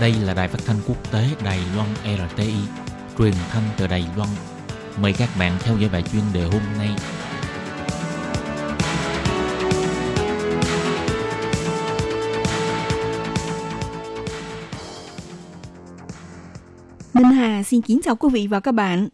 [0.00, 2.54] Đây là đài phát thanh quốc tế Đài Loan RTI,
[3.18, 4.28] truyền thanh từ Đài Loan.
[5.02, 6.88] Mời các bạn theo dõi bài chuyên đề hôm nay.
[17.14, 19.08] Minh Hà xin kính chào quý vị và các bạn.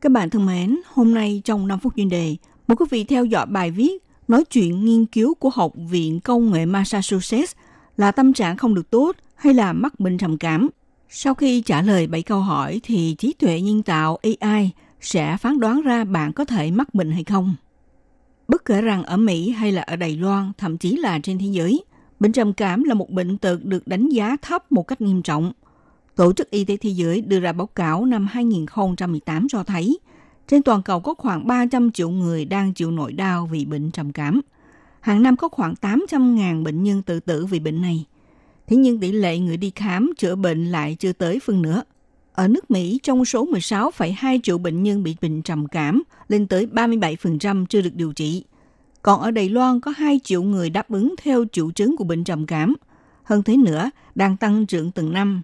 [0.00, 2.36] Các bạn thân mến, hôm nay trong 5 phút chuyên đề,
[2.68, 6.52] mời quý vị theo dõi bài viết nói chuyện nghiên cứu của Học viện Công
[6.52, 7.52] nghệ Massachusetts
[7.96, 10.68] là tâm trạng không được tốt hay là mắc bệnh trầm cảm.
[11.08, 14.70] Sau khi trả lời 7 câu hỏi thì trí tuệ nhân tạo AI
[15.00, 17.54] sẽ phán đoán ra bạn có thể mắc bệnh hay không.
[18.48, 21.46] Bất kể rằng ở Mỹ hay là ở Đài Loan, thậm chí là trên thế
[21.46, 21.84] giới,
[22.20, 25.52] bệnh trầm cảm là một bệnh tật được đánh giá thấp một cách nghiêm trọng.
[26.16, 29.98] Tổ chức Y tế Thế giới đưa ra báo cáo năm 2018 cho thấy,
[30.48, 34.12] trên toàn cầu có khoảng 300 triệu người đang chịu nỗi đau vì bệnh trầm
[34.12, 34.40] cảm.
[35.00, 38.06] Hàng năm có khoảng 800.000 bệnh nhân tự tử vì bệnh này.
[38.68, 41.82] Thế nhưng tỷ lệ người đi khám chữa bệnh lại chưa tới phân nửa.
[42.32, 46.66] Ở nước Mỹ, trong số 16,2 triệu bệnh nhân bị bệnh trầm cảm, lên tới
[46.72, 48.44] 37% chưa được điều trị.
[49.02, 52.24] Còn ở Đài Loan có 2 triệu người đáp ứng theo triệu chứng của bệnh
[52.24, 52.74] trầm cảm.
[53.22, 55.42] Hơn thế nữa, đang tăng trưởng từng năm.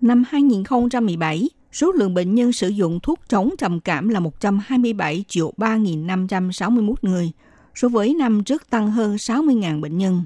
[0.00, 5.52] Năm 2017, số lượng bệnh nhân sử dụng thuốc chống trầm cảm là 127 triệu
[5.56, 7.30] 3.561 người,
[7.74, 10.22] so với năm trước tăng hơn 60.000 bệnh nhân.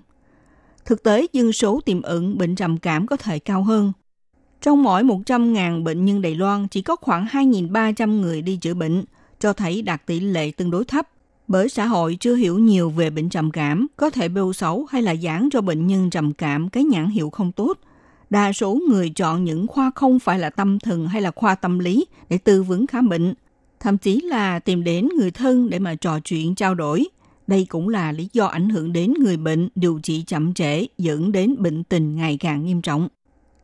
[0.86, 3.92] Thực tế, dân số tiềm ẩn bệnh trầm cảm có thể cao hơn.
[4.62, 9.04] Trong mỗi 100.000 bệnh nhân Đài Loan chỉ có khoảng 2.300 người đi chữa bệnh,
[9.40, 11.08] cho thấy đạt tỷ lệ tương đối thấp.
[11.48, 15.02] Bởi xã hội chưa hiểu nhiều về bệnh trầm cảm, có thể bêu xấu hay
[15.02, 17.78] là giảng cho bệnh nhân trầm cảm cái nhãn hiệu không tốt.
[18.30, 21.78] Đa số người chọn những khoa không phải là tâm thần hay là khoa tâm
[21.78, 23.34] lý để tư vấn khám bệnh,
[23.80, 27.06] thậm chí là tìm đến người thân để mà trò chuyện trao đổi.
[27.46, 31.32] Đây cũng là lý do ảnh hưởng đến người bệnh điều trị chậm trễ dẫn
[31.32, 33.08] đến bệnh tình ngày càng nghiêm trọng.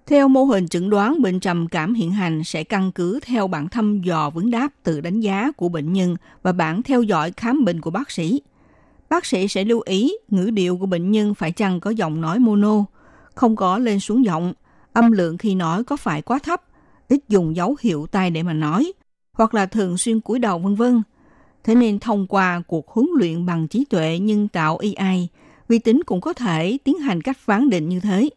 [0.07, 3.69] Theo mô hình chẩn đoán bệnh trầm cảm hiện hành sẽ căn cứ theo bản
[3.69, 7.65] thăm dò vấn đáp từ đánh giá của bệnh nhân và bản theo dõi khám
[7.65, 8.42] bệnh của bác sĩ.
[9.11, 12.39] Bác sĩ sẽ lưu ý ngữ điệu của bệnh nhân phải chăng có giọng nói
[12.39, 12.85] mono,
[13.35, 14.53] không có lên xuống giọng,
[14.92, 16.63] âm lượng khi nói có phải quá thấp,
[17.09, 18.92] ít dùng dấu hiệu tay để mà nói,
[19.33, 21.03] hoặc là thường xuyên cúi đầu vân vân.
[21.64, 25.28] Thế nên thông qua cuộc huấn luyện bằng trí tuệ nhân tạo AI,
[25.68, 28.30] vi tính cũng có thể tiến hành cách phán định như thế.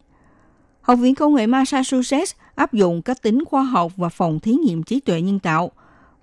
[0.81, 4.83] Học viện Công nghệ Massachusetts áp dụng cách tính khoa học và phòng thí nghiệm
[4.83, 5.71] trí tuệ nhân tạo.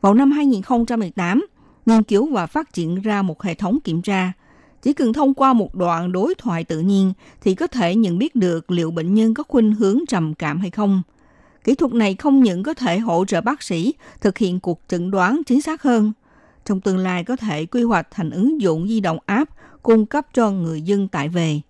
[0.01, 1.47] Vào năm 2018,
[1.87, 4.33] nghiên cứu và phát triển ra một hệ thống kiểm tra.
[4.83, 8.35] Chỉ cần thông qua một đoạn đối thoại tự nhiên thì có thể nhận biết
[8.35, 11.03] được liệu bệnh nhân có khuynh hướng trầm cảm hay không.
[11.65, 15.11] Kỹ thuật này không những có thể hỗ trợ bác sĩ thực hiện cuộc chẩn
[15.11, 16.13] đoán chính xác hơn,
[16.65, 19.51] trong tương lai có thể quy hoạch thành ứng dụng di động app
[19.83, 21.61] cung cấp cho người dân tại về,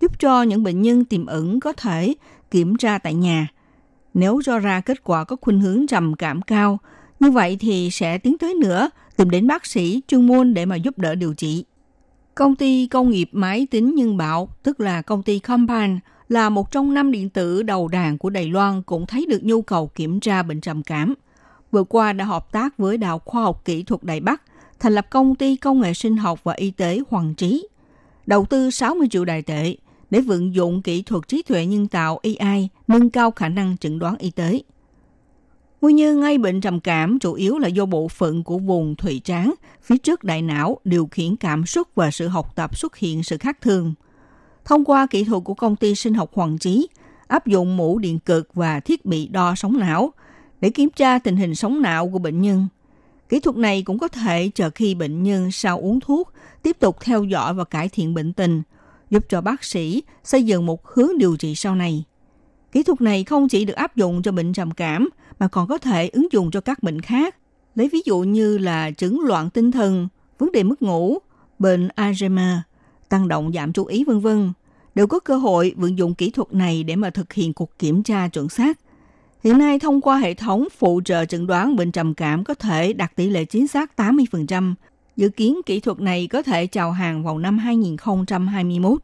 [0.00, 2.14] giúp cho những bệnh nhân tiềm ẩn có thể
[2.50, 3.48] kiểm tra tại nhà.
[4.14, 6.78] Nếu cho ra kết quả có khuynh hướng trầm cảm cao,
[7.20, 10.76] như vậy thì sẽ tiến tới nữa tìm đến bác sĩ chuyên môn để mà
[10.76, 11.64] giúp đỡ điều trị.
[12.34, 15.98] Công ty công nghiệp máy tính nhân bảo, tức là công ty Compan,
[16.28, 19.62] là một trong năm điện tử đầu đàn của Đài Loan cũng thấy được nhu
[19.62, 21.14] cầu kiểm tra bệnh trầm cảm–
[21.72, 24.42] vừa qua đã hợp tác với Đạo Khoa học Kỹ thuật Đài Bắc,
[24.80, 27.68] thành lập công ty công nghệ sinh học và y tế Hoàng Trí,
[28.26, 29.76] đầu tư 60 triệu đài tệ
[30.10, 33.98] để vận dụng kỹ thuật trí tuệ nhân tạo AI nâng cao khả năng chẩn
[33.98, 34.62] đoán y tế.
[35.80, 39.20] Nguyên nhân ngay bệnh trầm cảm chủ yếu là do bộ phận của vùng thùy
[39.24, 43.22] trán phía trước đại não điều khiển cảm xúc và sự học tập xuất hiện
[43.22, 43.94] sự khác thường.
[44.64, 46.88] Thông qua kỹ thuật của công ty sinh học Hoàng Trí,
[47.26, 50.12] áp dụng mũ điện cực và thiết bị đo sóng não,
[50.62, 52.66] để kiểm tra tình hình sống não của bệnh nhân.
[53.28, 56.96] Kỹ thuật này cũng có thể chờ khi bệnh nhân sau uống thuốc tiếp tục
[57.00, 58.62] theo dõi và cải thiện bệnh tình,
[59.10, 62.04] giúp cho bác sĩ xây dựng một hướng điều trị sau này.
[62.72, 65.08] Kỹ thuật này không chỉ được áp dụng cho bệnh trầm cảm
[65.38, 67.36] mà còn có thể ứng dụng cho các bệnh khác.
[67.74, 70.08] Lấy ví dụ như là chứng loạn tinh thần,
[70.38, 71.18] vấn đề mất ngủ,
[71.58, 72.56] bệnh Alzheimer,
[73.08, 74.52] tăng động giảm chú ý vân vân
[74.94, 78.02] đều có cơ hội vận dụng kỹ thuật này để mà thực hiện cuộc kiểm
[78.02, 78.78] tra chuẩn xác
[79.44, 82.92] Hiện nay thông qua hệ thống phụ trợ chẩn đoán bệnh trầm cảm có thể
[82.92, 84.74] đạt tỷ lệ chính xác 80%.
[85.16, 89.00] Dự kiến kỹ thuật này có thể chào hàng vào năm 2021.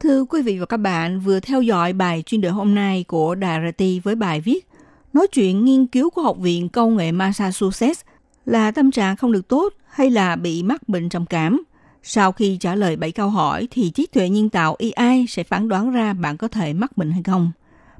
[0.00, 3.34] Thưa quý vị và các bạn, vừa theo dõi bài chuyên đề hôm nay của
[3.34, 4.68] Đà RT với bài viết
[5.12, 8.00] Nói chuyện nghiên cứu của Học viện Công nghệ Massachusetts
[8.46, 11.62] là tâm trạng không được tốt hay là bị mắc bệnh trầm cảm.
[12.02, 15.68] Sau khi trả lời 7 câu hỏi thì trí tuệ nhân tạo AI sẽ phán
[15.68, 17.52] đoán ra bạn có thể mắc bệnh hay không.